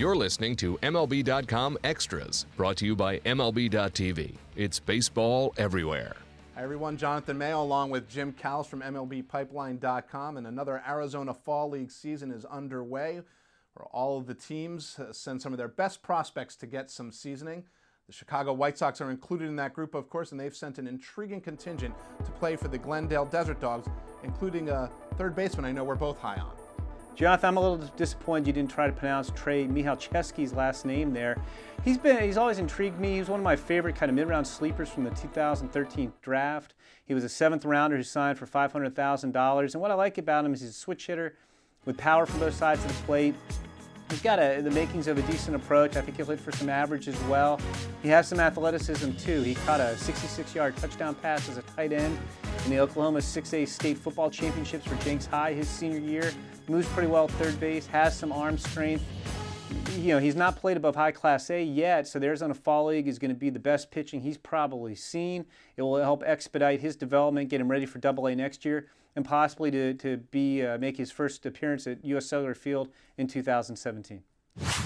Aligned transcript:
You're 0.00 0.16
listening 0.16 0.56
to 0.56 0.78
MLB.com 0.78 1.76
Extras, 1.84 2.46
brought 2.56 2.78
to 2.78 2.86
you 2.86 2.96
by 2.96 3.18
MLB.tv. 3.18 4.32
It's 4.56 4.80
baseball 4.80 5.52
everywhere. 5.58 6.16
Hi, 6.54 6.62
everyone. 6.62 6.96
Jonathan 6.96 7.36
Mayo 7.36 7.62
along 7.62 7.90
with 7.90 8.08
Jim 8.08 8.32
Callis 8.32 8.66
from 8.66 8.80
MLBPipeline.com. 8.80 10.38
And 10.38 10.46
another 10.46 10.82
Arizona 10.88 11.34
Fall 11.34 11.68
League 11.68 11.90
season 11.90 12.30
is 12.30 12.46
underway 12.46 13.20
where 13.74 13.86
all 13.92 14.16
of 14.16 14.26
the 14.26 14.32
teams 14.32 14.98
uh, 14.98 15.12
send 15.12 15.42
some 15.42 15.52
of 15.52 15.58
their 15.58 15.68
best 15.68 16.00
prospects 16.00 16.56
to 16.56 16.66
get 16.66 16.90
some 16.90 17.12
seasoning. 17.12 17.64
The 18.06 18.14
Chicago 18.14 18.54
White 18.54 18.78
Sox 18.78 19.02
are 19.02 19.10
included 19.10 19.48
in 19.48 19.56
that 19.56 19.74
group, 19.74 19.94
of 19.94 20.08
course, 20.08 20.32
and 20.32 20.40
they've 20.40 20.56
sent 20.56 20.78
an 20.78 20.86
intriguing 20.86 21.42
contingent 21.42 21.94
to 22.24 22.30
play 22.30 22.56
for 22.56 22.68
the 22.68 22.78
Glendale 22.78 23.26
Desert 23.26 23.60
Dogs, 23.60 23.86
including 24.22 24.70
a 24.70 24.90
third 25.18 25.36
baseman 25.36 25.66
I 25.66 25.72
know 25.72 25.84
we're 25.84 25.94
both 25.94 26.18
high 26.18 26.36
on. 26.36 26.59
Jonathan, 27.20 27.48
I'm 27.48 27.56
a 27.58 27.60
little 27.60 27.86
disappointed 27.98 28.46
you 28.46 28.54
didn't 28.54 28.70
try 28.70 28.86
to 28.86 28.94
pronounce 28.94 29.30
Trey 29.34 29.66
Michalczewski's 29.66 30.54
last 30.54 30.86
name 30.86 31.12
there. 31.12 31.36
He's 31.84 31.98
been 31.98 32.24
he's 32.24 32.38
always 32.38 32.58
intrigued 32.58 32.98
me. 32.98 33.12
He 33.12 33.18
was 33.18 33.28
one 33.28 33.40
of 33.40 33.44
my 33.44 33.56
favorite 33.56 33.94
kind 33.94 34.08
of 34.08 34.16
mid-round 34.16 34.46
sleepers 34.46 34.88
from 34.88 35.04
the 35.04 35.10
2013 35.10 36.14
draft. 36.22 36.72
He 37.04 37.12
was 37.12 37.22
a 37.22 37.28
seventh 37.28 37.66
rounder 37.66 37.98
who 37.98 38.02
signed 38.04 38.38
for 38.38 38.46
$500,000. 38.46 39.72
And 39.74 39.82
what 39.82 39.90
I 39.90 39.94
like 39.94 40.16
about 40.16 40.46
him 40.46 40.54
is 40.54 40.62
he's 40.62 40.70
a 40.70 40.72
switch 40.72 41.08
hitter 41.08 41.36
with 41.84 41.98
power 41.98 42.24
from 42.24 42.40
both 42.40 42.54
sides 42.54 42.82
of 42.86 42.88
the 42.88 43.02
plate. 43.04 43.34
He's 44.10 44.22
got 44.22 44.40
a, 44.40 44.60
the 44.60 44.72
makings 44.72 45.06
of 45.06 45.18
a 45.18 45.22
decent 45.22 45.54
approach. 45.54 45.96
I 45.96 46.00
think 46.00 46.16
he'll 46.16 46.26
hit 46.26 46.40
for 46.40 46.50
some 46.50 46.68
average 46.68 47.06
as 47.06 47.18
well. 47.24 47.60
He 48.02 48.08
has 48.08 48.26
some 48.26 48.40
athleticism 48.40 49.12
too. 49.12 49.42
He 49.42 49.54
caught 49.54 49.80
a 49.80 49.94
66-yard 49.96 50.76
touchdown 50.76 51.14
pass 51.14 51.48
as 51.48 51.58
a 51.58 51.62
tight 51.62 51.92
end 51.92 52.18
in 52.64 52.70
the 52.70 52.80
Oklahoma 52.80 53.20
6A 53.20 53.68
state 53.68 53.96
football 53.96 54.28
championships 54.28 54.84
for 54.84 54.96
Jenks 55.04 55.26
High 55.26 55.52
his 55.52 55.68
senior 55.68 56.00
year. 56.00 56.32
Moves 56.68 56.88
pretty 56.88 57.08
well 57.08 57.28
third 57.28 57.58
base, 57.60 57.86
has 57.86 58.18
some 58.18 58.32
arm 58.32 58.58
strength. 58.58 59.04
You 59.98 60.14
know, 60.14 60.18
he's 60.18 60.36
not 60.36 60.56
played 60.56 60.76
above 60.76 60.96
high 60.96 61.12
class 61.12 61.50
A 61.50 61.62
yet, 61.62 62.08
so 62.08 62.18
there's 62.18 62.42
on 62.42 62.50
a 62.50 62.54
fall 62.54 62.86
league 62.86 63.06
is 63.06 63.18
going 63.18 63.30
to 63.30 63.34
be 63.34 63.50
the 63.50 63.58
best 63.58 63.90
pitching 63.90 64.20
he's 64.20 64.38
probably 64.38 64.94
seen. 64.94 65.44
It 65.76 65.82
will 65.82 65.96
help 65.96 66.22
expedite 66.24 66.80
his 66.80 66.96
development, 66.96 67.50
get 67.50 67.60
him 67.60 67.70
ready 67.70 67.86
for 67.86 67.98
Double 67.98 68.26
A 68.26 68.34
next 68.34 68.64
year 68.64 68.86
and 69.16 69.24
possibly 69.24 69.70
to, 69.70 69.94
to 69.94 70.16
be 70.16 70.64
uh, 70.64 70.78
make 70.78 70.96
his 70.96 71.10
first 71.10 71.44
appearance 71.46 71.86
at 71.86 72.04
U.S. 72.04 72.26
Cellular 72.26 72.54
Field 72.54 72.88
in 73.18 73.26
2017. 73.26 74.22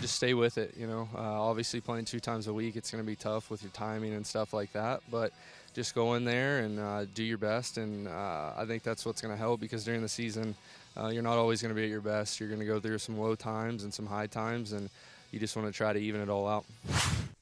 Just 0.00 0.14
stay 0.16 0.34
with 0.34 0.58
it, 0.58 0.74
you 0.76 0.86
know. 0.86 1.08
Uh, 1.14 1.20
obviously, 1.20 1.80
playing 1.80 2.04
two 2.04 2.20
times 2.20 2.46
a 2.46 2.52
week, 2.52 2.76
it's 2.76 2.90
going 2.90 3.02
to 3.02 3.06
be 3.06 3.16
tough 3.16 3.50
with 3.50 3.62
your 3.62 3.72
timing 3.72 4.14
and 4.14 4.26
stuff 4.26 4.52
like 4.52 4.72
that. 4.72 5.00
But 5.10 5.32
just 5.74 5.94
go 5.94 6.14
in 6.14 6.24
there 6.24 6.60
and 6.60 6.78
uh, 6.78 7.04
do 7.06 7.22
your 7.22 7.38
best, 7.38 7.78
and 7.78 8.06
uh, 8.06 8.52
I 8.56 8.64
think 8.66 8.82
that's 8.82 9.04
what's 9.04 9.20
going 9.20 9.32
to 9.32 9.38
help 9.38 9.60
because 9.60 9.84
during 9.84 10.02
the 10.02 10.08
season, 10.08 10.54
uh, 10.96 11.08
you're 11.08 11.22
not 11.22 11.38
always 11.38 11.60
going 11.60 11.74
to 11.74 11.74
be 11.74 11.84
at 11.84 11.90
your 11.90 12.00
best. 12.00 12.38
You're 12.38 12.48
going 12.48 12.60
to 12.60 12.66
go 12.66 12.80
through 12.80 12.98
some 12.98 13.18
low 13.18 13.34
times 13.34 13.82
and 13.82 13.92
some 13.92 14.06
high 14.06 14.26
times, 14.26 14.72
and 14.72 14.88
you 15.30 15.40
just 15.40 15.56
want 15.56 15.68
to 15.68 15.72
try 15.72 15.92
to 15.92 15.98
even 15.98 16.20
it 16.20 16.28
all 16.28 16.46
out. 16.46 16.64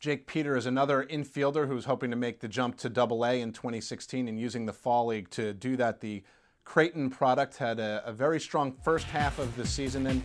Jake 0.00 0.26
Peter 0.26 0.56
is 0.56 0.66
another 0.66 1.04
infielder 1.04 1.66
who's 1.66 1.86
hoping 1.86 2.10
to 2.10 2.16
make 2.16 2.40
the 2.40 2.48
jump 2.48 2.76
to 2.78 2.88
Double 2.88 3.24
A 3.24 3.40
in 3.40 3.52
2016 3.52 4.28
and 4.28 4.38
using 4.38 4.66
the 4.66 4.72
fall 4.72 5.06
league 5.06 5.30
to 5.30 5.54
do 5.54 5.76
that. 5.76 6.00
The 6.00 6.22
Creighton 6.64 7.10
product 7.10 7.56
had 7.56 7.78
a, 7.78 8.02
a, 8.04 8.12
very 8.12 8.40
strong 8.40 8.72
first 8.72 9.06
half 9.06 9.38
of 9.38 9.54
the 9.56 9.66
season 9.66 10.06
and 10.06 10.22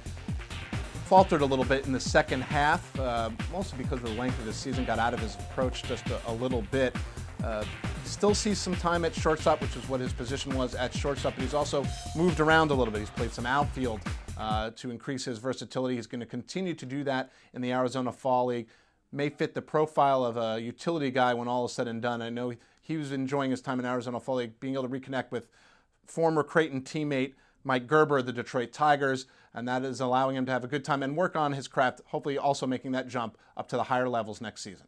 faltered 1.10 1.42
a 1.42 1.46
little 1.46 1.66
bit 1.66 1.88
in 1.88 1.92
the 1.92 2.00
second 2.00 2.40
half, 2.40 2.98
uh, 3.00 3.32
mostly 3.52 3.80
because 3.80 3.98
of 3.98 4.04
the 4.04 4.22
length 4.22 4.38
of 4.38 4.46
the 4.46 4.54
season, 4.54 4.86
got 4.86 5.00
out 5.00 5.12
of 5.12 5.20
his 5.20 5.34
approach 5.34 5.82
just 5.82 6.08
a, 6.12 6.20
a 6.28 6.34
little 6.34 6.62
bit. 6.70 6.96
Uh, 7.44 7.66
still 8.04 8.36
sees 8.36 8.60
some 8.60 8.76
time 8.76 9.04
at 9.04 9.16
shortstop, 9.16 9.60
which 9.60 9.76
is 9.76 9.90
what 9.90 10.00
his 10.00 10.14
position 10.14 10.56
was 10.56 10.76
at 10.76 10.94
shortstop, 10.94 11.34
but 11.34 11.42
he's 11.42 11.56
also 11.56 11.84
moved 12.16 12.40
around 12.40 12.70
a 12.70 12.76
little 12.76 12.92
bit. 12.92 13.00
He's 13.00 13.10
played 13.10 13.34
some 13.34 13.48
outfield 13.48 14.02
uh, 14.38 14.70
to 14.76 14.92
increase 14.92 15.26
his 15.26 15.40
versatility. 15.40 15.96
He's 15.96 16.06
going 16.06 16.20
to 16.20 16.28
continue 16.28 16.76
to 16.76 16.86
do 16.86 17.04
that 17.06 17.32
in 17.56 17.64
the 17.64 17.72
Arizona 17.72 18.12
Fall 18.12 18.46
League. 18.46 18.68
May 19.12 19.30
fit 19.30 19.56
the 19.56 19.64
profile 19.64 20.24
of 20.24 20.38
a 20.38 20.62
utility 20.62 21.10
guy 21.10 21.34
when 21.34 21.48
all 21.48 21.66
is 21.66 21.72
said 21.72 21.88
and 21.88 22.04
done. 22.04 22.22
I 22.22 22.30
know 22.30 22.54
he 22.84 22.98
was 22.98 23.12
enjoying 23.12 23.50
his 23.50 23.62
time 23.62 23.80
in 23.80 23.86
Arizona 23.88 24.20
Fall 24.20 24.36
League, 24.36 24.60
being 24.60 24.76
able 24.76 24.88
to 24.88 24.90
reconnect 24.90 25.32
with 25.32 25.48
former 26.06 26.44
Creighton 26.44 26.82
teammate 26.82 27.34
Mike 27.70 27.86
Gerber, 27.86 28.24
the 28.24 28.34
Detroit 28.34 28.74
Tigers, 28.74 29.28
and 29.54 29.68
that 29.68 29.84
is 29.84 30.00
allowing 30.00 30.36
him 30.36 30.44
to 30.48 30.52
have 30.52 30.64
a 30.64 30.68
good 30.68 30.84
time 30.84 31.04
and 31.04 31.16
work 31.16 31.36
on 31.36 31.54
his 31.54 31.68
craft, 31.68 32.02
hopefully 32.08 32.36
also 32.36 32.66
making 32.66 32.94
that 32.94 33.08
jump 33.08 33.38
up 33.56 33.70
to 33.70 33.78
the 33.78 33.84
higher 33.84 34.10
levels 34.10 34.42
next 34.42 34.64
season. 34.64 34.88